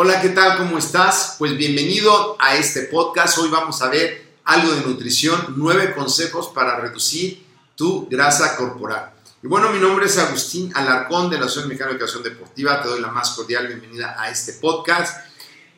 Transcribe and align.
Hola, 0.00 0.20
¿qué 0.22 0.28
tal? 0.28 0.56
¿Cómo 0.58 0.78
estás? 0.78 1.34
Pues 1.40 1.56
bienvenido 1.56 2.36
a 2.38 2.54
este 2.54 2.82
podcast. 2.82 3.36
Hoy 3.38 3.48
vamos 3.48 3.82
a 3.82 3.88
ver 3.88 4.36
algo 4.44 4.70
de 4.70 4.82
nutrición, 4.82 5.54
nueve 5.56 5.92
consejos 5.92 6.52
para 6.54 6.78
reducir 6.78 7.44
tu 7.74 8.06
grasa 8.08 8.56
corporal. 8.56 9.10
Y 9.42 9.48
bueno, 9.48 9.70
mi 9.70 9.80
nombre 9.80 10.06
es 10.06 10.16
Agustín 10.16 10.70
Alarcón 10.72 11.28
de 11.28 11.36
la 11.36 11.46
Asociación 11.46 11.70
Mexicana 11.70 11.90
de 11.90 11.96
Educación 11.96 12.22
Deportiva. 12.22 12.80
Te 12.80 12.86
doy 12.86 13.00
la 13.00 13.08
más 13.08 13.30
cordial 13.30 13.66
bienvenida 13.66 14.14
a 14.16 14.30
este 14.30 14.52
podcast 14.52 15.26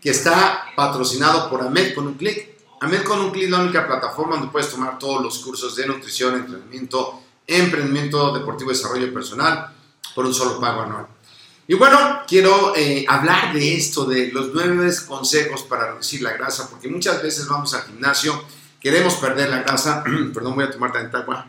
que 0.03 0.11
está 0.11 0.67
patrocinado 0.77 1.49
por 1.49 1.63
AMED 1.63 1.95
con 1.95 2.07
un 2.07 2.13
clic. 2.13 2.59
AMED 2.83 3.05
con 3.05 3.21
un 3.21 3.31
clic 3.31 3.45
es 3.45 3.51
la 3.51 3.61
única 3.61 3.87
plataforma 3.87 4.37
donde 4.37 4.53
puedes 4.53 4.71
tomar 4.71 4.99
todos 4.99 5.23
los 5.23 5.39
cursos 5.39 5.75
de 5.77 5.87
nutrición, 5.87 6.35
entrenamiento, 6.35 7.23
emprendimiento 7.47 8.35
deportivo 8.35 8.69
desarrollo 8.69 9.15
personal 9.15 9.75
por 10.15 10.27
un 10.27 10.35
solo 10.35 10.61
pago 10.61 10.83
anual. 10.83 11.07
Y 11.71 11.75
bueno, 11.75 12.23
quiero 12.27 12.75
eh, 12.75 13.05
hablar 13.07 13.53
de 13.53 13.77
esto, 13.77 14.05
de 14.05 14.33
los 14.33 14.53
nueve 14.53 14.93
consejos 15.07 15.63
para 15.63 15.93
reducir 15.93 16.21
la 16.21 16.33
grasa, 16.33 16.69
porque 16.69 16.89
muchas 16.89 17.23
veces 17.23 17.47
vamos 17.47 17.73
al 17.75 17.85
gimnasio, 17.85 18.45
queremos 18.81 19.15
perder 19.15 19.51
la 19.51 19.63
grasa, 19.63 20.03
perdón, 20.35 20.57
voy 20.57 20.65
a 20.65 20.71
tomar 20.73 20.93
tanta 20.93 21.19
agua. 21.19 21.47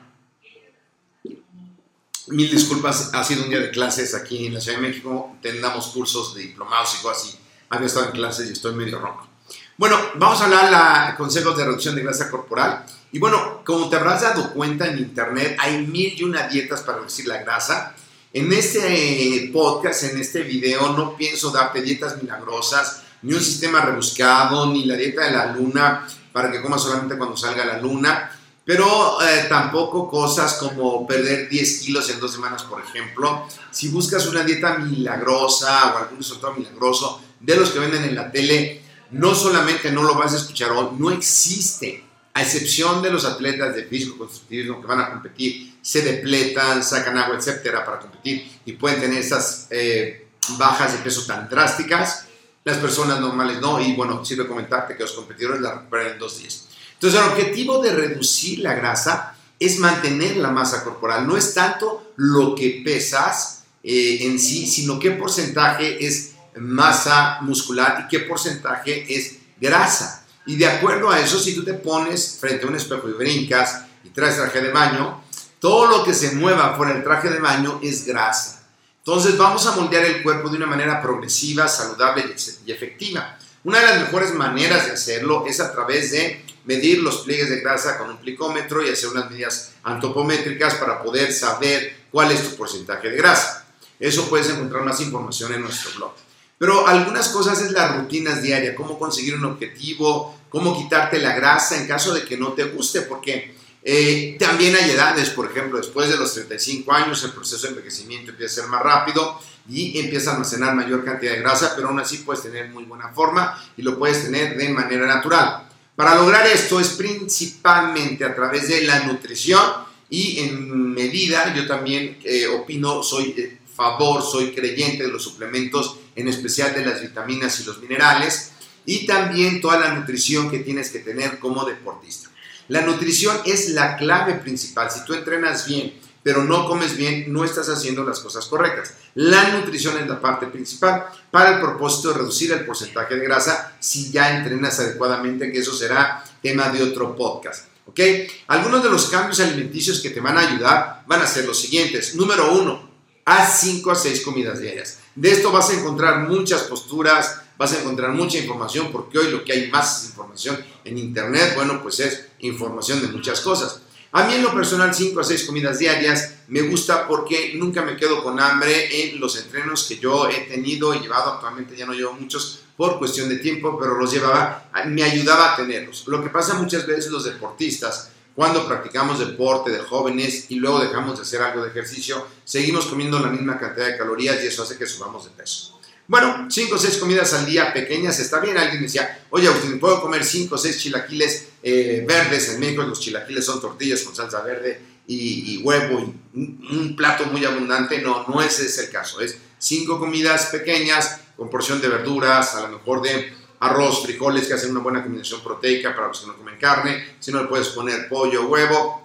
Mil 2.28 2.52
disculpas, 2.52 3.16
ha 3.16 3.24
sido 3.24 3.46
un 3.46 3.50
día 3.50 3.62
de 3.62 3.72
clases 3.72 4.14
aquí 4.14 4.46
en 4.46 4.54
la 4.54 4.62
Ciudad 4.62 4.78
de 4.78 4.90
México, 4.90 5.38
tendamos 5.42 5.88
cursos 5.88 6.36
de 6.36 6.42
diplomados 6.42 7.00
y 7.00 7.02
cosas 7.02 7.24
así. 7.24 7.40
Había 7.70 7.88
estado 7.88 8.06
en 8.06 8.12
clases 8.12 8.48
y 8.48 8.54
estoy 8.54 8.76
medio 8.76 9.00
ronco. 9.00 9.28
Bueno, 9.76 9.98
vamos 10.18 10.40
a 10.40 10.46
hablar 10.46 11.14
de 11.14 11.18
consejos 11.18 11.58
de 11.58 11.66
reducción 11.66 11.96
de 11.96 12.04
grasa 12.04 12.30
corporal. 12.30 12.86
Y 13.12 13.18
bueno, 13.18 13.64
como 13.66 13.90
te 13.90 13.96
habrás 13.96 14.22
dado 14.22 14.54
cuenta 14.54 14.86
en 14.86 15.00
internet, 15.00 15.58
hay 15.60 15.84
mil 15.88 16.14
y 16.16 16.24
una 16.24 16.48
dietas 16.48 16.82
para 16.82 17.00
reducir 17.00 17.26
la 17.26 17.38
grasa. 17.40 17.96
En 18.34 18.54
este 18.54 19.50
podcast, 19.52 20.04
en 20.04 20.22
este 20.22 20.44
video, 20.44 20.94
no 20.94 21.18
pienso 21.18 21.52
darte 21.52 21.82
dietas 21.82 22.22
milagrosas, 22.24 23.04
ni 23.24 23.34
un 23.34 23.42
sistema 23.42 23.82
rebuscado, 23.82 24.72
ni 24.72 24.86
la 24.86 24.96
dieta 24.96 25.26
de 25.26 25.32
la 25.32 25.48
luna 25.54 26.08
para 26.32 26.50
que 26.50 26.62
comas 26.62 26.82
solamente 26.82 27.18
cuando 27.18 27.36
salga 27.36 27.66
la 27.66 27.80
luna, 27.80 28.32
pero 28.64 29.22
eh, 29.22 29.48
tampoco 29.50 30.10
cosas 30.10 30.54
como 30.54 31.06
perder 31.06 31.50
10 31.50 31.80
kilos 31.82 32.10
en 32.10 32.22
dos 32.22 32.32
semanas, 32.32 32.64
por 32.64 32.82
ejemplo. 32.82 33.48
Si 33.70 33.90
buscas 33.90 34.26
una 34.28 34.44
dieta 34.44 34.78
milagrosa 34.78 35.94
o 35.94 35.98
algún 35.98 36.20
resultado 36.20 36.54
milagroso 36.54 37.22
de 37.38 37.58
los 37.58 37.72
que 37.72 37.80
venden 37.80 38.06
en 38.06 38.16
la 38.16 38.32
tele, 38.32 38.82
no 39.12 39.36
solamente 39.36 39.92
no 39.92 40.04
lo 40.04 40.16
vas 40.16 40.32
a 40.32 40.38
escuchar 40.38 40.72
hoy, 40.72 40.88
no 40.98 41.12
existe 41.12 42.06
a 42.34 42.42
excepción 42.42 43.02
de 43.02 43.12
los 43.12 43.26
atletas 43.26 43.76
de 43.76 43.84
físico 43.84 44.18
constructivismo 44.18 44.82
que 44.82 44.88
van 44.88 45.02
a 45.02 45.10
competir, 45.10 45.76
se 45.82 46.02
depletan, 46.02 46.84
sacan 46.84 47.18
agua, 47.18 47.36
etcétera, 47.38 47.84
para 47.84 48.00
competir 48.00 48.50
y 48.66 48.74
pueden 48.74 49.02
tener 49.02 49.20
esas 49.20 49.68
eh, 49.70 50.28
bajas 50.58 50.94
de 50.94 51.00
peso 51.00 51.26
tan 51.26 51.50
drásticas, 51.50 52.26
las 52.64 52.78
personas 52.78 53.20
normales 53.20 53.60
no. 53.60 53.80
Y 53.82 53.94
bueno, 53.94 54.24
sirve 54.24 54.48
comentarte 54.48 54.96
que 54.96 55.04
los 55.04 55.14
competidores 55.14 55.62
la 55.62 55.76
recuperan 55.76 56.14
en 56.14 56.20
dos 56.20 56.40
días. 56.40 56.68
Entonces, 56.94 57.20
el 57.20 57.28
objetivo 57.28 57.82
de 57.82 57.94
reducir 57.94 58.60
la 58.60 58.76
grasa 58.76 59.36
es 59.60 59.80
mantener 59.80 60.38
la 60.38 60.50
masa 60.52 60.84
corporal. 60.84 61.28
No 61.28 61.38
es 61.38 61.54
tanto 61.54 62.14
lo 62.16 62.56
que 62.56 62.82
pesas 62.86 63.64
eh, 63.84 64.20
en 64.22 64.40
sí, 64.40 64.68
sino 64.68 65.00
qué 65.00 65.12
porcentaje 65.12 66.06
es 66.06 66.34
masa 66.56 67.40
muscular 67.42 68.04
y 68.06 68.08
qué 68.08 68.20
porcentaje 68.20 69.06
es 69.16 69.38
grasa. 69.60 70.21
Y 70.46 70.56
de 70.56 70.66
acuerdo 70.66 71.10
a 71.12 71.20
eso, 71.20 71.40
si 71.40 71.56
tú 71.56 71.64
te 71.64 71.74
pones 71.74 72.38
frente 72.40 72.66
a 72.66 72.70
un 72.70 72.76
espejo 72.76 73.08
y 73.10 73.14
brincas 73.14 73.84
y 74.04 74.10
traes 74.10 74.38
traje 74.38 74.62
de 74.62 74.72
baño, 74.72 75.24
todo 75.60 75.86
lo 75.86 76.04
que 76.04 76.14
se 76.14 76.32
mueva 76.32 76.76
por 76.76 76.90
el 76.90 77.04
traje 77.04 77.30
de 77.30 77.40
baño 77.40 77.80
es 77.84 78.06
grasa. 78.06 78.68
Entonces 78.98 79.38
vamos 79.38 79.66
a 79.68 79.76
moldear 79.76 80.06
el 80.06 80.24
cuerpo 80.24 80.50
de 80.50 80.58
una 80.58 80.66
manera 80.66 81.02
progresiva, 81.02 81.68
saludable 81.68 82.36
y 82.66 82.72
efectiva. 82.72 83.38
Una 83.64 83.80
de 83.80 83.86
las 83.86 84.00
mejores 84.02 84.34
maneras 84.34 84.88
de 84.88 84.94
hacerlo 84.94 85.46
es 85.48 85.60
a 85.60 85.72
través 85.72 86.12
de 86.12 86.44
medir 86.66 87.02
los 87.02 87.20
pliegues 87.20 87.50
de 87.50 87.62
grasa 87.62 87.98
con 87.98 88.10
un 88.10 88.18
plicómetro 88.18 88.84
y 88.86 88.90
hacer 88.90 89.10
unas 89.10 89.30
medidas 89.30 89.74
antropométricas 89.84 90.76
para 90.76 91.02
poder 91.02 91.32
saber 91.32 92.06
cuál 92.12 92.32
es 92.32 92.44
tu 92.44 92.56
porcentaje 92.56 93.10
de 93.10 93.18
grasa. 93.18 93.68
Eso 94.00 94.28
puedes 94.30 94.50
encontrar 94.50 94.84
más 94.84 95.00
información 95.00 95.54
en 95.54 95.62
nuestro 95.62 95.92
blog. 95.96 96.14
Pero 96.62 96.88
algunas 96.88 97.30
cosas 97.30 97.60
es 97.60 97.72
las 97.72 97.96
rutinas 97.96 98.44
diarias, 98.44 98.76
cómo 98.78 99.00
conseguir 99.00 99.34
un 99.34 99.46
objetivo, 99.46 100.38
cómo 100.48 100.78
quitarte 100.78 101.18
la 101.18 101.34
grasa 101.34 101.76
en 101.82 101.88
caso 101.88 102.14
de 102.14 102.24
que 102.24 102.38
no 102.38 102.50
te 102.54 102.66
guste, 102.66 103.02
porque 103.02 103.56
eh, 103.82 104.38
también 104.38 104.76
hay 104.76 104.92
edades, 104.92 105.32
por 105.32 105.50
ejemplo, 105.50 105.80
después 105.80 106.08
de 106.08 106.18
los 106.18 106.32
35 106.36 106.94
años 106.94 107.24
el 107.24 107.32
proceso 107.32 107.64
de 107.64 107.70
envejecimiento 107.70 108.30
empieza 108.30 108.62
a 108.62 108.62
ser 108.62 108.70
más 108.70 108.84
rápido 108.84 109.40
y 109.68 110.00
empieza 110.02 110.30
a 110.30 110.34
almacenar 110.34 110.76
mayor 110.76 111.04
cantidad 111.04 111.32
de 111.32 111.40
grasa, 111.40 111.74
pero 111.76 111.88
aún 111.88 112.00
así 112.00 112.18
puedes 112.18 112.44
tener 112.44 112.70
muy 112.70 112.84
buena 112.84 113.10
forma 113.10 113.60
y 113.76 113.82
lo 113.82 113.98
puedes 113.98 114.24
tener 114.24 114.56
de 114.56 114.70
manera 114.70 115.08
natural. 115.08 115.68
Para 115.96 116.14
lograr 116.14 116.46
esto 116.46 116.80
es 116.80 116.90
principalmente 116.90 118.24
a 118.24 118.36
través 118.36 118.68
de 118.68 118.84
la 118.84 119.00
nutrición 119.00 119.64
y 120.12 120.42
en 120.42 120.94
medida, 120.94 121.56
yo 121.56 121.66
también 121.66 122.20
eh, 122.24 122.46
opino, 122.46 123.02
soy 123.02 123.34
de 123.34 123.62
favor, 123.76 124.22
soy 124.22 124.52
creyente 124.52 125.06
de 125.06 125.10
los 125.10 125.24
suplementos 125.24 125.98
en 126.16 126.28
especial 126.28 126.74
de 126.74 126.86
las 126.86 127.02
vitaminas 127.02 127.60
y 127.60 127.64
los 127.64 127.80
minerales, 127.82 128.52
y 128.86 129.06
también 129.06 129.62
toda 129.62 129.80
la 129.80 129.94
nutrición 129.94 130.50
que 130.50 130.60
tienes 130.60 130.90
que 130.90 131.00
tener 131.00 131.40
como 131.40 131.66
deportista. 131.66 132.30
La 132.68 132.82
nutrición 132.82 133.38
es 133.46 133.70
la 133.70 133.98
clave 133.98 134.36
principal. 134.36 134.90
Si 134.90 135.04
tú 135.06 135.14
entrenas 135.14 135.68
bien, 135.68 135.94
pero 136.24 136.44
no 136.44 136.68
comes 136.68 136.96
bien, 136.96 137.32
no 137.32 137.44
estás 137.44 137.70
haciendo 137.70 138.04
las 138.04 138.20
cosas 138.20 138.46
correctas. 138.46 138.94
La 139.16 139.50
nutrición 139.50 139.98
es 139.98 140.08
la 140.08 140.22
parte 140.22 140.48
principal 140.48 141.06
para 141.32 141.56
el 141.56 141.60
propósito 141.60 142.10
de 142.10 142.20
reducir 142.20 142.52
el 142.52 142.66
porcentaje 142.66 143.16
de 143.16 143.26
grasa 143.26 143.76
si 143.80 144.12
ya 144.12 144.38
entrenas 144.38 144.80
adecuadamente, 144.80 145.52
que 145.52 145.60
eso 145.60 145.74
será 145.74 146.24
tema 146.42 146.70
de 146.70 146.84
otro 146.84 147.16
podcast. 147.16 147.66
¿Ok? 147.88 148.00
Algunos 148.48 148.84
de 148.84 148.90
los 148.90 149.10
cambios 149.10 149.40
alimenticios 149.40 150.00
que 150.00 150.12
te 150.12 150.22
van 150.22 150.38
a 150.38 150.48
ayudar 150.48 151.04
van 151.08 151.22
a 151.22 151.28
ser 151.28 151.46
los 151.46 151.60
siguientes. 151.60 152.16
Número 152.16 152.54
uno, 152.54 152.91
haz 153.32 153.62
5 153.62 153.92
a 153.92 153.96
6 153.96 154.22
comidas 154.22 154.60
diarias. 154.60 155.00
De 155.16 155.32
esto 155.32 155.52
vas 155.52 155.70
a 155.70 155.74
encontrar 155.74 156.28
muchas 156.28 156.64
posturas, 156.64 157.42
vas 157.58 157.74
a 157.74 157.80
encontrar 157.80 158.12
mucha 158.12 158.38
información 158.38 158.92
porque 158.92 159.20
hoy 159.20 159.32
lo 159.32 159.46
que 159.46 159.54
hay 159.54 159.72
más 159.72 160.06
información 160.06 160.58
en 160.84 160.98
internet, 160.98 161.54
bueno, 161.56 161.82
pues 161.82 162.00
es 162.02 162.28
información 162.40 163.02
de 163.02 163.08
muchas 163.08 163.40
cosas. 163.40 163.82
A 164.14 164.26
mí 164.26 164.34
en 164.34 164.44
lo 164.44 164.54
personal 164.54 164.94
5 164.94 165.18
a 165.22 165.24
6 165.24 165.46
comidas 165.46 165.80
diarias 165.80 166.34
me 166.50 166.62
gusta 166.64 167.08
porque 167.08 167.54
nunca 167.56 167.82
me 167.82 167.96
quedo 167.96 168.22
con 168.22 168.38
hambre 168.42 169.04
en 169.04 169.22
los 169.22 169.38
entrenos 169.38 169.86
que 169.86 169.98
yo 169.98 170.28
he 170.28 170.42
tenido 170.42 170.94
y 170.94 171.00
llevado, 171.00 171.32
actualmente 171.32 171.78
ya 171.78 171.86
no 171.86 171.94
llevo 171.94 172.12
muchos 172.14 172.64
por 172.76 173.00
cuestión 173.00 173.30
de 173.30 173.38
tiempo, 173.38 173.78
pero 173.80 173.96
los 173.96 174.12
llevaba, 174.12 174.70
me 174.88 175.04
ayudaba 175.04 175.54
a 175.54 175.56
tenerlos. 175.56 176.06
Lo 176.08 176.22
que 176.22 176.30
pasa 176.30 176.56
muchas 176.56 176.86
veces 176.86 177.12
los 177.12 177.24
deportistas, 177.24 178.10
cuando 178.36 178.68
practicamos 178.68 179.20
deporte 179.20 179.72
de 179.72 179.80
jóvenes 179.80 180.46
y 180.50 180.56
luego 180.56 180.80
dejamos 180.80 181.18
de 181.18 181.24
hacer 181.24 181.42
algo 181.42 181.64
de 181.64 181.70
ejercicio, 181.70 182.26
seguimos 182.44 182.86
comiendo 182.86 183.20
la 183.20 183.30
misma 183.30 183.60
cantidad 183.60 183.88
de 183.88 183.98
calorías 183.98 184.44
y 184.44 184.48
eso 184.48 184.64
hace 184.64 184.78
que 184.78 184.86
subamos 184.86 185.26
de 185.26 185.32
peso. 185.32 185.80
Bueno, 186.08 186.48
5 186.50 186.76
o 186.76 186.78
6 186.78 186.98
comidas 186.98 187.34
al 187.34 187.46
día 187.46 187.72
pequeñas 187.74 188.20
está 188.20 188.40
bien. 188.40 188.58
Alguien 188.58 188.82
me 188.82 188.88
decía, 188.88 189.26
oye 189.30 189.48
Agustín, 189.48 189.80
¿puedo 189.80 190.02
comer 190.02 190.26
5 190.26 190.56
o 190.56 190.58
6 190.58 190.78
chilaquiles 190.78 191.48
eh, 191.64 192.04
verdes? 192.06 192.50
En 192.50 192.60
México 192.60 192.84
los 192.84 193.00
chilaquiles 193.00 193.46
son 193.46 193.62
tortillas 193.62 194.02
con 194.02 194.14
salsa 194.16 194.42
verde 194.42 194.82
y, 195.08 195.62
huevo 195.64 196.00
y 196.00 196.40
un, 196.40 196.68
un, 196.70 196.96
plato 196.96 197.26
muy 197.26 197.46
abundante. 197.46 198.02
No, 198.02 198.26
no 198.28 198.42
ese 198.42 198.66
es 198.66 198.78
el 198.80 198.90
caso. 198.90 199.22
Es 199.22 199.38
5 199.60 200.00
comidas 200.00 200.48
pequeñas 200.48 201.22
con 201.38 201.50
porción 201.50 201.80
de 201.82 201.88
verduras, 201.88 202.56
a 202.56 202.62
lo 202.68 202.78
mejor 202.78 203.02
de 203.02 203.34
arroz, 203.62 204.04
frijoles 204.04 204.48
que 204.48 204.56
hacen 204.56 204.72
una 204.72 204.82
buena 204.82 205.04
combinación 205.04 205.42
proteica 205.42 205.96
para 205.96 206.08
los 206.08 206.20
que 206.20 206.28
no 206.28 206.36
comen 206.36 206.58
carne. 206.58 207.16
Si 207.20 207.32
no 207.32 207.42
le 207.42 207.48
puedes 207.48 207.70
poner 207.70 208.10
pollo, 208.10 208.48
huevo. 208.48 209.04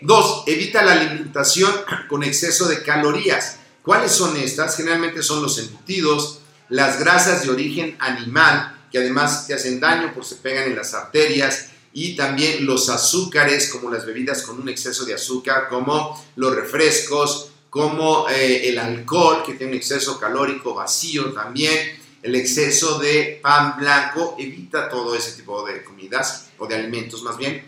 Dos, 0.00 0.44
evita 0.46 0.82
la 0.82 0.92
alimentación 0.92 1.70
con 2.08 2.24
exceso 2.24 2.66
de 2.66 2.82
calorías. 2.82 3.58
¿Cuáles 3.82 4.12
son 4.12 4.36
estas? 4.36 4.76
Generalmente 4.76 5.22
son 5.22 5.42
los 5.42 5.58
embutidos, 5.58 6.40
las 6.70 6.98
grasas 6.98 7.44
de 7.44 7.50
origen 7.50 7.96
animal, 8.00 8.86
que 8.90 8.98
además 8.98 9.46
te 9.46 9.54
hacen 9.54 9.78
daño 9.78 10.10
porque 10.14 10.30
se 10.30 10.36
pegan 10.36 10.64
en 10.64 10.76
las 10.76 10.94
arterias, 10.94 11.68
y 11.92 12.16
también 12.16 12.66
los 12.66 12.88
azúcares, 12.88 13.68
como 13.68 13.90
las 13.90 14.04
bebidas 14.06 14.42
con 14.42 14.60
un 14.60 14.68
exceso 14.68 15.04
de 15.04 15.14
azúcar, 15.14 15.68
como 15.68 16.20
los 16.36 16.54
refrescos, 16.54 17.50
como 17.68 18.28
eh, 18.28 18.68
el 18.68 18.78
alcohol, 18.78 19.42
que 19.44 19.54
tiene 19.54 19.72
un 19.72 19.78
exceso 19.78 20.18
calórico 20.18 20.74
vacío 20.74 21.32
también, 21.32 22.03
el 22.24 22.34
exceso 22.36 22.98
de 22.98 23.38
pan 23.42 23.76
blanco, 23.76 24.34
evita 24.38 24.88
todo 24.88 25.14
ese 25.14 25.32
tipo 25.32 25.62
de 25.66 25.84
comidas 25.84 26.46
o 26.56 26.66
de 26.66 26.74
alimentos 26.74 27.22
más 27.22 27.36
bien. 27.36 27.62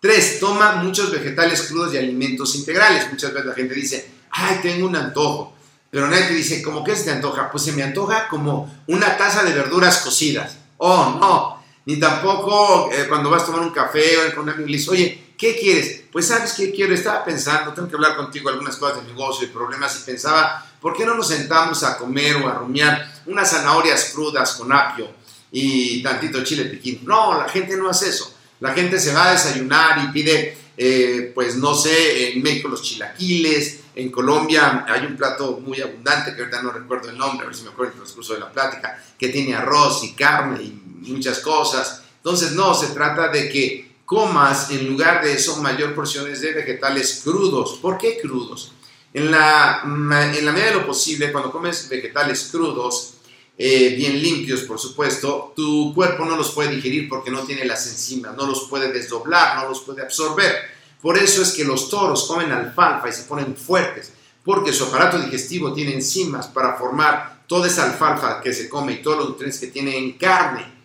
Tres, 0.00 0.40
toma 0.40 0.76
muchos 0.76 1.10
vegetales 1.10 1.60
crudos 1.62 1.92
y 1.92 1.98
alimentos 1.98 2.54
integrales. 2.54 3.06
Muchas 3.10 3.34
veces 3.34 3.46
la 3.46 3.54
gente 3.54 3.74
dice, 3.74 4.10
ay, 4.30 4.60
tengo 4.62 4.86
un 4.86 4.96
antojo. 4.96 5.54
Pero 5.90 6.08
nadie 6.08 6.24
te 6.24 6.34
dice, 6.34 6.62
¿cómo 6.62 6.82
que 6.82 6.96
se 6.96 7.04
te 7.04 7.10
antoja? 7.10 7.50
Pues 7.50 7.64
se 7.64 7.72
me 7.72 7.82
antoja 7.82 8.28
como 8.28 8.82
una 8.86 9.18
taza 9.18 9.42
de 9.42 9.52
verduras 9.52 9.98
cocidas. 9.98 10.56
Oh, 10.78 11.18
no. 11.20 11.61
Ni 11.84 11.98
tampoco 11.98 12.90
eh, 12.92 13.06
cuando 13.08 13.30
vas 13.30 13.42
a 13.42 13.46
tomar 13.46 13.62
un 13.62 13.70
café 13.70 14.16
o 14.18 14.34
con 14.34 14.44
un 14.44 14.50
amigo 14.50 14.66
le 14.66 14.76
dices, 14.76 14.88
oye, 14.88 15.34
¿qué 15.36 15.56
quieres? 15.58 16.04
Pues 16.12 16.28
sabes 16.28 16.52
qué 16.52 16.70
quiero, 16.70 16.94
estaba 16.94 17.24
pensando, 17.24 17.72
tengo 17.72 17.88
que 17.88 17.96
hablar 17.96 18.16
contigo 18.16 18.48
algunas 18.48 18.76
cosas 18.76 19.02
de 19.02 19.12
negocio 19.12 19.46
y 19.46 19.50
problemas 19.50 20.00
y 20.00 20.04
pensaba, 20.04 20.64
¿por 20.80 20.96
qué 20.96 21.04
no 21.04 21.14
nos 21.14 21.28
sentamos 21.28 21.82
a 21.82 21.98
comer 21.98 22.36
o 22.36 22.48
a 22.48 22.54
rumiar 22.54 23.22
unas 23.26 23.50
zanahorias 23.50 24.12
crudas 24.14 24.52
con 24.52 24.72
apio 24.72 25.08
y 25.50 26.02
tantito 26.02 26.44
chile 26.44 26.66
piquín? 26.66 27.00
No, 27.04 27.36
la 27.36 27.48
gente 27.48 27.76
no 27.76 27.88
hace 27.88 28.10
eso. 28.10 28.32
La 28.60 28.72
gente 28.72 29.00
se 29.00 29.12
va 29.12 29.30
a 29.30 29.32
desayunar 29.32 30.04
y 30.04 30.12
pide, 30.12 30.56
eh, 30.76 31.32
pues 31.34 31.56
no 31.56 31.74
sé, 31.74 32.32
en 32.32 32.42
México 32.42 32.68
los 32.68 32.82
chilaquiles, 32.82 33.80
en 33.94 34.10
Colombia 34.10 34.86
hay 34.88 35.04
un 35.04 35.16
plato 35.16 35.60
muy 35.60 35.80
abundante, 35.80 36.34
que 36.34 36.42
ahorita 36.42 36.62
no 36.62 36.70
recuerdo 36.70 37.10
el 37.10 37.18
nombre, 37.18 37.44
a 37.44 37.48
ver 37.48 37.56
si 37.56 37.64
me 37.64 37.70
acuerdo 37.70 37.92
en 37.92 37.98
el 37.98 38.02
transcurso 38.04 38.34
de 38.34 38.40
la 38.40 38.52
plática, 38.52 39.02
que 39.18 39.28
tiene 39.28 39.54
arroz 39.54 40.02
y 40.04 40.12
carne 40.14 40.62
y 40.62 40.81
muchas 41.08 41.40
cosas. 41.40 42.02
Entonces, 42.16 42.52
no, 42.52 42.74
se 42.74 42.88
trata 42.88 43.28
de 43.28 43.48
que 43.48 43.92
comas 44.04 44.70
en 44.70 44.88
lugar 44.88 45.24
de 45.24 45.32
eso 45.32 45.56
mayor 45.62 45.94
porciones 45.94 46.40
de 46.40 46.52
vegetales 46.52 47.20
crudos. 47.24 47.78
¿Por 47.80 47.98
qué 47.98 48.18
crudos? 48.20 48.72
En 49.14 49.30
la, 49.30 49.80
en 49.84 50.44
la 50.44 50.52
medida 50.52 50.66
de 50.66 50.74
lo 50.74 50.86
posible, 50.86 51.32
cuando 51.32 51.50
comes 51.50 51.88
vegetales 51.88 52.48
crudos, 52.50 53.14
eh, 53.58 53.94
bien 53.96 54.20
limpios, 54.20 54.62
por 54.62 54.78
supuesto, 54.78 55.52
tu 55.54 55.94
cuerpo 55.94 56.24
no 56.24 56.36
los 56.36 56.52
puede 56.52 56.74
digerir 56.74 57.08
porque 57.08 57.30
no 57.30 57.42
tiene 57.42 57.64
las 57.64 57.86
enzimas, 57.86 58.34
no 58.34 58.46
los 58.46 58.62
puede 58.68 58.90
desdoblar, 58.90 59.62
no 59.62 59.68
los 59.68 59.80
puede 59.80 60.02
absorber. 60.02 60.56
Por 61.00 61.18
eso 61.18 61.42
es 61.42 61.52
que 61.52 61.64
los 61.64 61.90
toros 61.90 62.24
comen 62.24 62.50
alfalfa 62.50 63.08
y 63.08 63.12
se 63.12 63.24
ponen 63.24 63.56
fuertes, 63.56 64.12
porque 64.44 64.72
su 64.72 64.84
aparato 64.84 65.18
digestivo 65.18 65.72
tiene 65.72 65.94
enzimas 65.94 66.46
para 66.46 66.76
formar 66.76 67.44
toda 67.46 67.66
esa 67.66 67.84
alfalfa 67.84 68.40
que 68.40 68.52
se 68.52 68.68
come 68.68 68.94
y 68.94 69.02
todos 69.02 69.18
los 69.18 69.28
nutrientes 69.30 69.60
que 69.60 69.66
tiene 69.66 69.98
en 69.98 70.12
carne. 70.12 70.81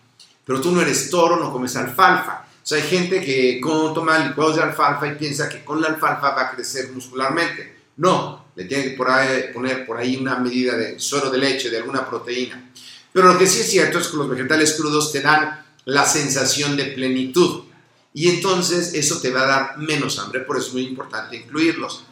Pero 0.48 0.62
tú 0.62 0.72
no 0.72 0.80
eres 0.80 1.10
toro, 1.10 1.36
no 1.36 1.52
comes 1.52 1.76
alfalfa. 1.76 2.46
O 2.46 2.66
sea, 2.66 2.78
hay 2.78 2.88
gente 2.88 3.20
que 3.20 3.60
toma 3.62 4.18
licuados 4.18 4.56
de 4.56 4.62
alfalfa 4.62 5.06
y 5.06 5.16
piensa 5.16 5.46
que 5.46 5.62
con 5.62 5.82
la 5.82 5.88
alfalfa 5.88 6.30
va 6.30 6.40
a 6.44 6.50
crecer 6.52 6.90
muscularmente. 6.90 7.76
No, 7.98 8.46
le 8.56 8.64
tiene 8.64 8.84
que 8.84 9.50
poner 9.52 9.84
por 9.84 9.98
ahí 9.98 10.16
una 10.16 10.38
medida 10.38 10.74
de 10.74 10.98
suero 10.98 11.28
de 11.28 11.36
leche, 11.36 11.68
de 11.68 11.76
alguna 11.76 12.08
proteína. 12.08 12.70
Pero 13.12 13.30
lo 13.30 13.38
que 13.38 13.46
sí 13.46 13.60
es 13.60 13.70
cierto 13.70 13.98
es 13.98 14.08
que 14.08 14.16
los 14.16 14.30
vegetales 14.30 14.72
crudos 14.72 15.12
te 15.12 15.20
dan 15.20 15.66
la 15.84 16.06
sensación 16.06 16.78
de 16.78 16.84
plenitud 16.86 17.64
y 18.14 18.30
entonces 18.30 18.94
eso 18.94 19.20
te 19.20 19.30
va 19.30 19.42
a 19.42 19.46
dar 19.46 19.78
menos 19.78 20.18
hambre, 20.18 20.40
por 20.40 20.56
eso 20.56 20.68
es 20.68 20.72
muy 20.72 20.84
importante 20.84 21.36
incluirlos. 21.36 22.04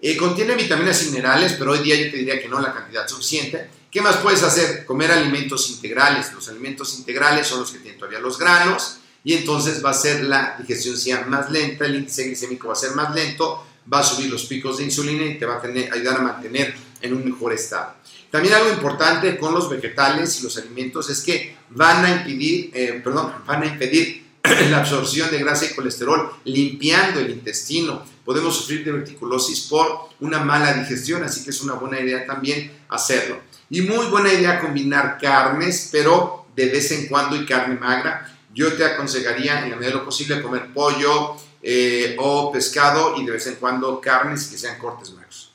Eh, 0.00 0.16
contiene 0.16 0.54
vitaminas 0.54 1.02
y 1.02 1.10
minerales, 1.10 1.56
pero 1.58 1.72
hoy 1.72 1.80
día 1.80 1.96
yo 1.96 2.10
te 2.10 2.16
diría 2.16 2.40
que 2.40 2.48
no 2.48 2.58
la 2.58 2.72
cantidad 2.72 3.06
suficiente. 3.06 3.68
¿Qué 3.92 4.00
más 4.00 4.16
puedes 4.16 4.42
hacer? 4.42 4.86
Comer 4.86 5.12
alimentos 5.12 5.68
integrales. 5.68 6.32
Los 6.32 6.48
alimentos 6.48 6.98
integrales 6.98 7.46
son 7.46 7.60
los 7.60 7.70
que 7.70 7.78
tienen 7.78 7.98
todavía 7.98 8.20
los 8.20 8.38
granos 8.38 9.00
y 9.22 9.34
entonces 9.34 9.84
va 9.84 9.90
a 9.90 9.94
ser 9.94 10.24
la 10.24 10.56
digestión 10.58 11.28
más 11.28 11.50
lenta, 11.50 11.84
el 11.84 11.96
índice 11.96 12.24
glicémico 12.24 12.68
va 12.68 12.72
a 12.72 12.76
ser 12.76 12.92
más 12.92 13.14
lento, 13.14 13.66
va 13.92 13.98
a 13.98 14.02
subir 14.02 14.30
los 14.30 14.46
picos 14.46 14.78
de 14.78 14.84
insulina 14.84 15.26
y 15.26 15.38
te 15.38 15.44
va 15.44 15.56
a 15.56 15.94
ayudar 15.94 16.16
a 16.16 16.22
mantener 16.22 16.74
en 17.02 17.12
un 17.12 17.22
mejor 17.22 17.52
estado. 17.52 17.96
También 18.30 18.54
algo 18.54 18.72
importante 18.72 19.36
con 19.36 19.52
los 19.52 19.68
vegetales 19.68 20.40
y 20.40 20.44
los 20.44 20.56
alimentos 20.56 21.10
es 21.10 21.20
que 21.20 21.54
van 21.68 22.02
a 22.02 22.10
impedir, 22.12 22.70
eh, 22.72 22.98
perdón, 23.04 23.30
van 23.46 23.62
a 23.62 23.66
impedir 23.66 24.24
la 24.70 24.78
absorción 24.78 25.30
de 25.30 25.38
grasa 25.38 25.66
y 25.66 25.74
colesterol, 25.74 26.32
limpiando 26.44 27.20
el 27.20 27.30
intestino. 27.30 28.06
Podemos 28.24 28.56
sufrir 28.56 28.86
de 28.86 28.92
verticulosis 28.92 29.60
por 29.68 30.08
una 30.20 30.38
mala 30.38 30.72
digestión, 30.72 31.22
así 31.24 31.44
que 31.44 31.50
es 31.50 31.60
una 31.60 31.74
buena 31.74 32.00
idea 32.00 32.24
también 32.24 32.72
hacerlo. 32.88 33.51
Y 33.72 33.80
muy 33.80 34.04
buena 34.06 34.30
idea 34.30 34.60
combinar 34.60 35.16
carnes, 35.18 35.88
pero 35.90 36.44
de 36.54 36.66
vez 36.66 36.92
en 36.92 37.08
cuando 37.08 37.36
y 37.36 37.46
carne 37.46 37.80
magra. 37.80 38.30
Yo 38.52 38.74
te 38.74 38.84
aconsejaría 38.84 39.64
en 39.64 39.70
la 39.70 39.76
medida 39.76 39.92
de 39.92 39.96
lo 39.96 40.04
posible 40.04 40.42
comer 40.42 40.74
pollo 40.74 41.36
eh, 41.62 42.14
o 42.18 42.52
pescado 42.52 43.18
y 43.18 43.24
de 43.24 43.32
vez 43.32 43.46
en 43.46 43.54
cuando 43.54 43.98
carnes 43.98 44.48
que 44.48 44.58
sean 44.58 44.78
cortes 44.78 45.12
magros. 45.12 45.54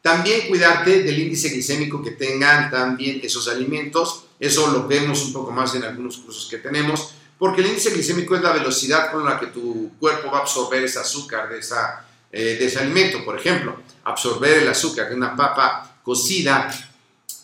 También 0.00 0.48
cuidarte 0.48 1.02
del 1.02 1.18
índice 1.18 1.50
glicémico 1.50 2.02
que 2.02 2.12
tengan 2.12 2.70
también 2.70 3.20
esos 3.22 3.46
alimentos. 3.46 4.24
Eso 4.40 4.68
lo 4.68 4.88
vemos 4.88 5.22
un 5.26 5.34
poco 5.34 5.50
más 5.50 5.74
en 5.74 5.84
algunos 5.84 6.16
cursos 6.16 6.48
que 6.50 6.56
tenemos 6.56 7.12
porque 7.38 7.60
el 7.60 7.68
índice 7.68 7.90
glicémico 7.90 8.36
es 8.36 8.42
la 8.42 8.52
velocidad 8.52 9.12
con 9.12 9.24
la 9.24 9.38
que 9.38 9.48
tu 9.48 9.92
cuerpo 9.98 10.30
va 10.30 10.38
a 10.38 10.40
absorber 10.40 10.82
ese 10.82 10.98
azúcar 10.98 11.50
de, 11.50 11.58
esa, 11.58 12.06
eh, 12.32 12.56
de 12.58 12.64
ese 12.64 12.78
alimento. 12.78 13.22
Por 13.22 13.38
ejemplo, 13.38 13.80
absorber 14.04 14.62
el 14.62 14.68
azúcar 14.68 15.10
de 15.10 15.14
una 15.14 15.36
papa 15.36 15.98
cocida 16.02 16.70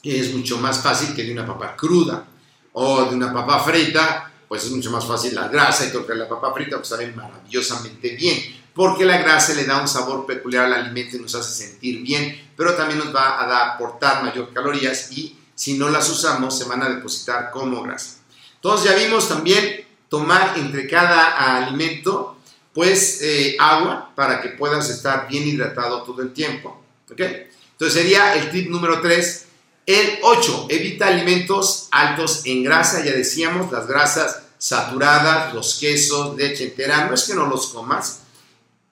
es 0.02 0.34
mucho 0.34 0.58
más 0.58 0.80
fácil 0.82 1.14
que 1.14 1.24
de 1.24 1.32
una 1.32 1.46
papa 1.46 1.76
cruda 1.76 2.26
o 2.72 3.04
de 3.04 3.14
una 3.14 3.32
papa 3.32 3.60
frita, 3.60 4.32
pues 4.48 4.64
es 4.64 4.70
mucho 4.70 4.90
más 4.90 5.04
fácil 5.04 5.34
la 5.34 5.48
grasa 5.48 5.86
y 5.86 5.92
tocar 5.92 6.16
la 6.16 6.28
papa 6.28 6.52
frita, 6.52 6.76
pues 6.76 6.88
sabe 6.88 7.12
maravillosamente 7.12 8.10
bien, 8.10 8.38
porque 8.74 9.04
la 9.04 9.18
grasa 9.18 9.54
le 9.54 9.64
da 9.64 9.80
un 9.80 9.88
sabor 9.88 10.26
peculiar 10.26 10.66
al 10.66 10.74
alimento 10.74 11.16
y 11.16 11.20
nos 11.20 11.34
hace 11.34 11.64
sentir 11.64 12.02
bien, 12.02 12.50
pero 12.56 12.74
también 12.74 12.98
nos 12.98 13.14
va 13.14 13.40
a 13.40 13.74
aportar 13.74 14.22
mayor 14.22 14.52
calorías 14.52 15.10
y 15.12 15.36
si 15.54 15.78
no 15.78 15.88
las 15.88 16.08
usamos 16.10 16.56
se 16.56 16.64
van 16.64 16.82
a 16.82 16.88
depositar 16.88 17.50
como 17.50 17.82
grasa. 17.82 18.18
Entonces 18.56 18.90
ya 18.90 18.96
vimos 18.96 19.28
también 19.28 19.86
tomar 20.08 20.58
entre 20.58 20.86
cada 20.86 21.56
alimento, 21.56 22.36
pues 22.72 23.22
eh, 23.22 23.56
agua 23.58 24.12
para 24.14 24.40
que 24.40 24.50
puedas 24.50 24.88
estar 24.90 25.26
bien 25.28 25.48
hidratado 25.48 26.02
todo 26.02 26.22
el 26.22 26.32
tiempo. 26.32 26.82
¿Ok? 27.10 27.20
Entonces 27.72 28.02
sería 28.02 28.34
el 28.34 28.50
tip 28.50 28.68
número 28.68 29.00
3. 29.00 29.45
El 29.86 30.18
8, 30.20 30.66
evita 30.68 31.06
alimentos 31.06 31.86
altos 31.92 32.42
en 32.44 32.64
grasa, 32.64 33.04
ya 33.04 33.12
decíamos, 33.12 33.70
las 33.70 33.86
grasas 33.86 34.42
saturadas, 34.58 35.54
los 35.54 35.78
quesos, 35.78 36.36
leche 36.36 36.64
entera, 36.64 37.06
no 37.06 37.14
es 37.14 37.22
que 37.22 37.34
no 37.34 37.46
los 37.46 37.68
comas, 37.68 38.22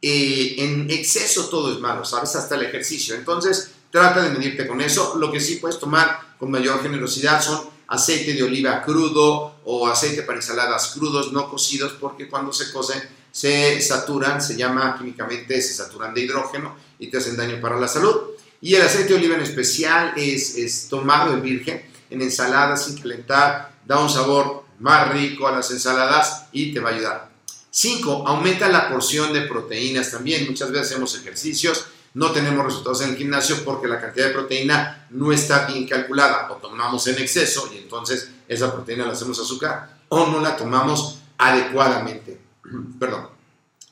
eh, 0.00 0.54
en 0.58 0.90
exceso 0.90 1.46
todo 1.46 1.72
es 1.72 1.80
malo, 1.80 2.04
¿sabes? 2.04 2.36
Hasta 2.36 2.54
el 2.54 2.62
ejercicio. 2.62 3.14
Entonces, 3.14 3.72
trata 3.90 4.22
de 4.22 4.30
medirte 4.30 4.66
con 4.66 4.80
eso. 4.80 5.16
Lo 5.16 5.32
que 5.32 5.40
sí 5.40 5.56
puedes 5.56 5.80
tomar 5.80 6.36
con 6.38 6.50
mayor 6.50 6.82
generosidad 6.82 7.42
son 7.42 7.68
aceite 7.88 8.34
de 8.34 8.42
oliva 8.42 8.82
crudo 8.82 9.56
o 9.64 9.88
aceite 9.88 10.22
para 10.22 10.38
ensaladas 10.38 10.92
crudos, 10.94 11.32
no 11.32 11.50
cocidos, 11.50 11.94
porque 11.98 12.28
cuando 12.28 12.52
se 12.52 12.70
cocen 12.70 13.02
se 13.32 13.80
saturan, 13.80 14.40
se 14.40 14.56
llama 14.56 14.96
químicamente, 14.96 15.60
se 15.60 15.74
saturan 15.74 16.14
de 16.14 16.20
hidrógeno 16.20 16.76
y 17.00 17.08
te 17.08 17.18
hacen 17.18 17.36
daño 17.36 17.60
para 17.60 17.80
la 17.80 17.88
salud. 17.88 18.33
Y 18.64 18.76
el 18.76 18.80
aceite 18.80 19.10
de 19.10 19.16
oliva 19.16 19.34
en 19.34 19.42
especial 19.42 20.14
es, 20.16 20.88
tomado 20.88 21.34
en 21.34 21.42
virgen, 21.42 21.84
en 22.08 22.22
ensaladas 22.22 22.86
sin 22.86 22.96
calentar, 22.96 23.74
da 23.84 23.98
un 24.00 24.08
sabor 24.08 24.64
más 24.78 25.12
rico 25.12 25.46
a 25.46 25.52
las 25.52 25.70
ensaladas 25.70 26.46
y 26.50 26.72
te 26.72 26.80
va 26.80 26.88
a 26.88 26.94
ayudar. 26.94 27.30
5. 27.68 28.26
Aumenta 28.26 28.68
la 28.68 28.88
porción 28.88 29.34
de 29.34 29.42
proteínas 29.42 30.10
también. 30.10 30.46
Muchas 30.46 30.70
veces 30.70 30.92
hacemos 30.92 31.14
ejercicios, 31.14 31.88
no 32.14 32.30
tenemos 32.32 32.64
resultados 32.64 33.02
en 33.02 33.10
el 33.10 33.16
gimnasio 33.18 33.62
porque 33.66 33.86
la 33.86 34.00
cantidad 34.00 34.28
de 34.28 34.32
proteína 34.32 35.08
no 35.10 35.30
está 35.30 35.66
bien 35.66 35.86
calculada 35.86 36.50
o 36.50 36.54
tomamos 36.54 37.06
en 37.06 37.18
exceso 37.18 37.70
y 37.70 37.76
entonces 37.76 38.30
esa 38.48 38.72
proteína 38.72 39.04
la 39.04 39.12
hacemos 39.12 39.38
azúcar 39.38 39.98
o 40.08 40.28
no 40.28 40.40
la 40.40 40.56
tomamos 40.56 41.18
adecuadamente. 41.36 42.40
Perdón. 42.98 43.28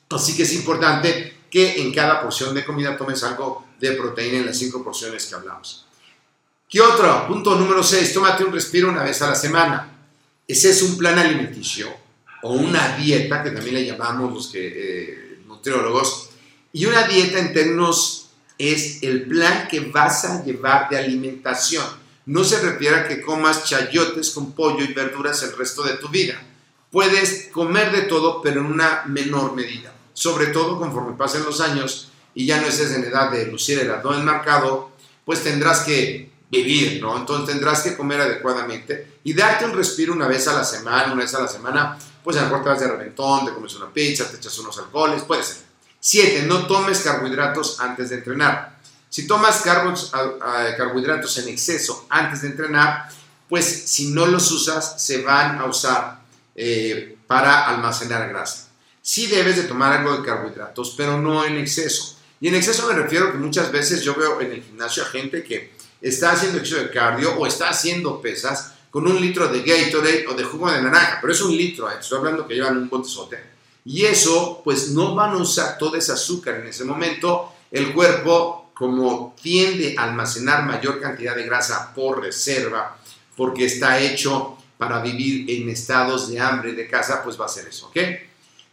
Así 0.09 0.35
que 0.35 0.41
es 0.41 0.53
importante 0.53 1.32
que 1.53 1.83
en 1.83 1.93
cada 1.93 2.19
porción 2.19 2.55
de 2.55 2.65
comida 2.65 2.97
tomes 2.97 3.23
algo 3.23 3.67
de 3.79 3.91
proteína 3.91 4.39
en 4.39 4.47
las 4.47 4.57
cinco 4.57 4.83
porciones 4.83 5.23
que 5.27 5.35
hablamos. 5.35 5.85
¿Qué 6.67 6.81
otro? 6.81 7.27
Punto 7.27 7.53
número 7.55 7.83
6. 7.83 8.11
Tómate 8.11 8.43
un 8.43 8.51
respiro 8.51 8.89
una 8.89 9.03
vez 9.03 9.21
a 9.21 9.27
la 9.27 9.35
semana. 9.35 9.87
Ese 10.47 10.71
es 10.71 10.81
un 10.81 10.97
plan 10.97 11.19
alimenticio 11.19 11.93
o 12.41 12.53
una 12.53 12.97
dieta, 12.97 13.43
que 13.43 13.51
también 13.51 13.75
le 13.75 13.85
llamamos 13.85 14.33
los 14.33 14.47
que, 14.47 14.65
eh, 14.65 15.39
nutriólogos. 15.45 16.31
Y 16.71 16.87
una 16.87 17.03
dieta 17.03 17.37
en 17.37 17.53
términos 17.53 18.29
es 18.57 19.03
el 19.03 19.27
plan 19.27 19.67
que 19.67 19.81
vas 19.81 20.25
a 20.25 20.43
llevar 20.43 20.89
de 20.89 20.97
alimentación. 20.97 21.85
No 22.25 22.43
se 22.43 22.61
refiere 22.61 22.95
a 22.95 23.07
que 23.07 23.21
comas 23.21 23.65
chayotes 23.65 24.31
con 24.31 24.53
pollo 24.53 24.83
y 24.83 24.91
verduras 24.91 25.43
el 25.43 25.55
resto 25.55 25.83
de 25.83 25.97
tu 25.97 26.09
vida. 26.09 26.43
Puedes 26.89 27.49
comer 27.51 27.91
de 27.91 28.01
todo, 28.01 28.41
pero 28.41 28.61
en 28.61 28.65
una 28.65 29.03
menor 29.05 29.53
medida. 29.55 29.93
Sobre 30.13 30.47
todo 30.47 30.77
conforme 30.79 31.17
pasen 31.17 31.43
los 31.43 31.59
años 31.61 32.11
y 32.35 32.45
ya 32.45 32.61
no 32.61 32.67
estés 32.67 32.91
en 32.91 33.03
edad 33.03 33.31
de 33.31 33.47
lucir 33.47 33.79
el 33.79 33.91
abdomen 33.91 34.25
marcado, 34.25 34.91
pues 35.25 35.43
tendrás 35.43 35.81
que 35.81 36.31
vivir, 36.49 37.01
¿no? 37.01 37.17
Entonces 37.17 37.47
tendrás 37.47 37.81
que 37.81 37.97
comer 37.97 38.21
adecuadamente 38.21 39.19
y 39.23 39.33
darte 39.33 39.65
un 39.65 39.73
respiro 39.73 40.13
una 40.13 40.27
vez 40.27 40.47
a 40.47 40.53
la 40.53 40.63
semana, 40.63 41.13
una 41.13 41.23
vez 41.23 41.33
a 41.33 41.41
la 41.41 41.47
semana, 41.47 41.97
pues 42.23 42.37
a 42.37 42.41
lo 42.41 42.47
mejor 42.47 42.63
te 42.63 42.69
vas 42.69 42.79
de 42.79 42.87
reventón, 42.87 43.45
te 43.45 43.53
comes 43.53 43.75
una 43.75 43.91
pizza, 43.91 44.29
te 44.29 44.37
echas 44.37 44.57
unos 44.59 44.77
alcoholes, 44.77 45.23
puede 45.23 45.43
ser. 45.43 45.57
7. 45.99 46.43
No 46.43 46.67
tomes 46.67 46.99
carbohidratos 46.99 47.79
antes 47.79 48.09
de 48.09 48.17
entrenar. 48.17 48.77
Si 49.09 49.25
tomas 49.25 49.61
carbohidratos 49.61 51.37
en 51.37 51.49
exceso 51.49 52.07
antes 52.09 52.41
de 52.41 52.49
entrenar, 52.49 53.09
pues 53.47 53.65
si 53.89 54.07
no 54.11 54.25
los 54.25 54.51
usas, 54.51 55.01
se 55.01 55.21
van 55.21 55.59
a 55.59 55.65
usar 55.65 56.19
eh, 56.55 57.17
para 57.27 57.69
almacenar 57.69 58.27
grasa. 58.27 58.62
Sí 59.05 59.27
debes 59.27 59.57
de 59.57 59.63
tomar 59.63 59.91
algo 59.91 60.15
de 60.15 60.23
carbohidratos, 60.23 60.93
pero 60.95 61.19
no 61.19 61.43
en 61.43 61.57
exceso. 61.57 62.15
Y 62.39 62.47
en 62.47 62.55
exceso 62.55 62.87
me 62.87 62.93
refiero 62.93 63.33
que 63.33 63.37
muchas 63.37 63.69
veces 63.69 64.01
yo 64.01 64.15
veo 64.15 64.39
en 64.39 64.53
el 64.53 64.63
gimnasio 64.63 65.03
a 65.03 65.07
gente 65.07 65.43
que 65.43 65.73
está 66.01 66.31
haciendo 66.31 66.57
ejercicio 66.57 66.83
de 66.83 66.89
cardio 66.89 67.37
o 67.37 67.45
está 67.45 67.67
haciendo 67.67 68.21
pesas 68.21 68.75
con 68.89 69.05
un 69.05 69.19
litro 69.19 69.49
de 69.49 69.61
Gatorade 69.61 70.25
o 70.29 70.33
de 70.35 70.45
jugo 70.45 70.71
de 70.71 70.81
naranja, 70.81 71.17
pero 71.19 71.33
es 71.33 71.41
un 71.41 71.51
litro, 71.51 71.91
eh, 71.91 71.95
estoy 71.99 72.19
hablando 72.19 72.47
que 72.47 72.53
llevan 72.53 72.77
un 72.77 72.89
botezote. 72.89 73.43
Y 73.83 74.05
eso, 74.05 74.61
pues 74.63 74.91
no 74.91 75.13
van 75.15 75.31
a 75.31 75.37
usar 75.37 75.77
todo 75.77 75.97
ese 75.97 76.13
azúcar 76.13 76.61
en 76.61 76.67
ese 76.67 76.85
momento. 76.85 77.51
El 77.69 77.93
cuerpo, 77.93 78.71
como 78.73 79.35
tiende 79.41 79.95
a 79.97 80.03
almacenar 80.03 80.63
mayor 80.63 81.01
cantidad 81.01 81.35
de 81.35 81.43
grasa 81.43 81.93
por 81.93 82.21
reserva, 82.21 82.97
porque 83.35 83.65
está 83.65 83.99
hecho 83.99 84.57
para 84.77 85.01
vivir 85.01 85.49
en 85.49 85.69
estados 85.69 86.29
de 86.29 86.39
hambre 86.39 86.71
de 86.71 86.87
casa, 86.87 87.21
pues 87.21 87.37
va 87.37 87.43
a 87.43 87.47
hacer 87.47 87.67
eso, 87.67 87.87
¿ok? 87.87 87.97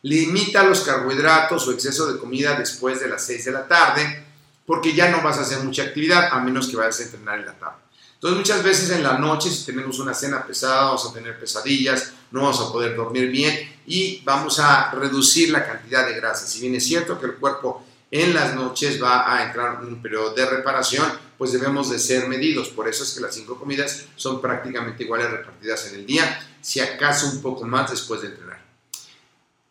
Limita 0.02 0.62
los 0.62 0.80
carbohidratos 0.80 1.66
o 1.68 1.72
exceso 1.72 2.10
de 2.10 2.18
comida 2.18 2.54
después 2.54 3.00
de 3.00 3.08
las 3.08 3.24
6 3.24 3.44
de 3.44 3.52
la 3.52 3.68
tarde 3.68 4.24
porque 4.66 4.94
ya 4.94 5.10
no 5.10 5.22
vas 5.22 5.38
a 5.38 5.42
hacer 5.42 5.58
mucha 5.60 5.82
actividad 5.82 6.28
a 6.30 6.40
menos 6.40 6.68
que 6.68 6.76
vayas 6.76 7.00
a 7.00 7.02
entrenar 7.02 7.40
en 7.40 7.46
la 7.46 7.58
tarde. 7.58 7.76
Entonces 8.14 8.38
muchas 8.38 8.62
veces 8.62 8.90
en 8.90 9.02
la 9.02 9.18
noche 9.18 9.50
si 9.50 9.64
tenemos 9.64 9.98
una 9.98 10.14
cena 10.14 10.46
pesada 10.46 10.84
vamos 10.84 11.06
a 11.06 11.12
tener 11.12 11.38
pesadillas, 11.40 12.12
no 12.30 12.42
vamos 12.42 12.60
a 12.60 12.70
poder 12.70 12.94
dormir 12.94 13.30
bien 13.30 13.80
y 13.86 14.22
vamos 14.24 14.58
a 14.58 14.90
reducir 14.92 15.50
la 15.50 15.66
cantidad 15.66 16.06
de 16.06 16.14
grasa. 16.14 16.46
Si 16.46 16.60
bien 16.60 16.74
es 16.74 16.84
cierto 16.84 17.18
que 17.18 17.26
el 17.26 17.34
cuerpo 17.34 17.84
en 18.10 18.34
las 18.34 18.54
noches 18.54 19.02
va 19.02 19.34
a 19.34 19.44
entrar 19.44 19.78
en 19.82 19.88
un 19.88 20.02
periodo 20.02 20.34
de 20.34 20.44
reparación, 20.46 21.06
pues 21.38 21.52
debemos 21.52 21.90
de 21.90 21.98
ser 21.98 22.28
medidos. 22.28 22.68
Por 22.68 22.88
eso 22.88 23.04
es 23.04 23.12
que 23.12 23.20
las 23.20 23.34
cinco 23.34 23.58
comidas 23.58 24.04
son 24.16 24.40
prácticamente 24.40 25.04
iguales 25.04 25.30
repartidas 25.30 25.86
en 25.86 26.00
el 26.00 26.06
día, 26.06 26.46
si 26.60 26.80
acaso 26.80 27.26
un 27.30 27.40
poco 27.40 27.64
más 27.64 27.90
después 27.90 28.20
de 28.20 28.28
entrenar. 28.28 28.59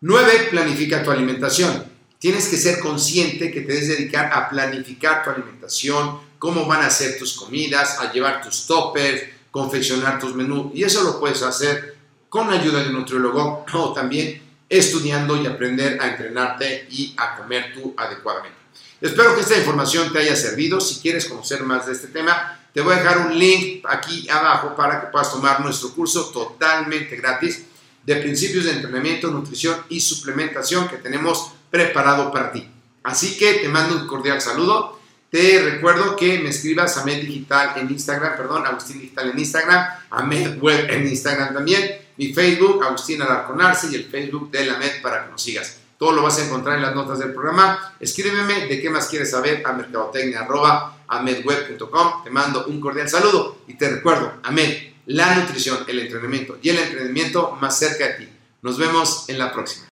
9. 0.02 0.48
Planifica 0.50 1.04
tu 1.04 1.12
alimentación. 1.12 1.84
Tienes 2.20 2.48
que 2.48 2.56
ser 2.56 2.80
consciente 2.80 3.52
que 3.52 3.62
te 3.62 3.74
debes 3.74 3.90
dedicar 3.90 4.32
a 4.34 4.50
planificar 4.50 5.24
tu 5.24 5.30
alimentación, 5.30 6.20
cómo 6.38 6.66
van 6.66 6.84
a 6.84 6.90
ser 6.90 7.18
tus 7.20 7.34
comidas, 7.34 8.00
a 8.00 8.12
llevar 8.12 8.42
tus 8.42 8.66
toppers, 8.66 9.24
confeccionar 9.52 10.18
tus 10.18 10.36
menús. 10.36 10.72
Y 10.74 10.84
eso 10.84 11.04
lo 11.04 11.20
puedes 11.20 11.42
hacer 11.42 11.98
con 12.30 12.50
ayuda 12.50 12.82
de 12.82 12.90
un 12.90 12.94
nutriólogo 12.94 13.66
o 13.74 13.94
también 13.94 14.42
estudiando 14.70 15.36
y 15.42 15.48
aprender 15.48 16.00
a 16.02 16.12
entrenarte 16.12 16.88
y 16.90 17.14
a 17.18 17.36
comer 17.36 17.74
tú 17.74 17.94
adecuadamente. 17.98 18.58
Espero 19.02 19.36
que 19.36 19.42
esta 19.42 19.58
información 19.58 20.14
te 20.14 20.20
haya 20.20 20.36
servido. 20.36 20.80
Si 20.80 21.02
quieres 21.02 21.26
conocer 21.26 21.64
más 21.64 21.88
de 21.88 21.94
este 21.94 22.08
tema, 22.08 22.58
te 22.74 22.80
voy 22.80 22.94
a 22.94 23.00
dejar 23.00 23.18
un 23.18 23.38
link 23.38 23.84
aquí 23.90 24.30
abajo 24.30 24.76
para 24.78 25.02
que 25.02 25.08
puedas 25.08 25.32
tomar 25.32 25.60
nuestro 25.60 25.94
curso 25.94 26.30
totalmente 26.30 27.18
gratis 27.18 27.66
de 28.10 28.16
principios 28.16 28.66
de 28.66 28.72
entrenamiento, 28.72 29.30
nutrición 29.30 29.78
y 29.88 30.00
suplementación 30.00 30.88
que 30.88 30.98
tenemos 30.98 31.52
preparado 31.70 32.32
para 32.32 32.52
ti. 32.52 32.68
Así 33.04 33.38
que 33.38 33.54
te 33.54 33.70
mando 33.70 33.98
un 33.98 34.08
cordial 34.08 34.42
saludo. 34.42 35.00
Te 35.30 35.62
recuerdo 35.62 36.16
que 36.16 36.40
me 36.40 36.50
escribas 36.50 36.98
a 36.98 37.06
Med 37.06 37.22
Digital 37.22 37.74
en 37.76 37.92
Instagram, 37.92 38.36
perdón, 38.36 38.66
Agustín 38.66 39.00
Digital 39.00 39.30
en 39.30 39.38
Instagram, 39.38 39.86
a 40.10 40.24
Med 40.24 40.58
Web 40.60 40.90
en 40.90 41.08
Instagram 41.08 41.54
también, 41.54 42.00
mi 42.18 42.34
Facebook, 42.34 42.84
Agustín 42.84 43.22
Alarconarse 43.22 43.90
y 43.92 43.96
el 43.96 44.06
Facebook 44.06 44.50
de 44.50 44.66
la 44.66 44.80
Med 44.80 45.04
para 45.04 45.26
que 45.26 45.32
nos 45.32 45.44
sigas. 45.44 45.78
Todo 46.00 46.14
lo 46.14 46.24
vas 46.24 46.40
a 46.40 46.46
encontrar 46.46 46.78
en 46.78 46.82
las 46.82 46.96
notas 46.96 47.20
del 47.20 47.32
programa. 47.32 47.94
Escríbeme 48.00 48.66
de 48.66 48.82
qué 48.82 48.90
más 48.90 49.06
quieres 49.06 49.30
saber 49.30 49.62
a 49.64 49.74
mercadotecnia.amedweb.com. 49.74 52.24
Te 52.24 52.32
mando 52.32 52.66
un 52.66 52.82
cordial 52.82 53.08
saludo 53.08 53.60
y 53.68 53.76
te 53.76 53.88
recuerdo, 53.88 54.34
Amed, 54.42 54.89
la 55.10 55.36
nutrición, 55.36 55.80
el 55.88 56.00
entrenamiento 56.00 56.60
y 56.62 56.70
el 56.70 56.78
entrenamiento 56.78 57.58
más 57.60 57.80
cerca 57.80 58.08
de 58.08 58.14
ti. 58.14 58.30
Nos 58.62 58.78
vemos 58.78 59.28
en 59.28 59.40
la 59.40 59.52
próxima. 59.52 59.88